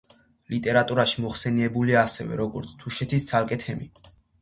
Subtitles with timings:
[0.53, 3.93] ლიტერატურაში მოხსენიებულია ასევე, როგორც თუშეთის ცალკე თემი.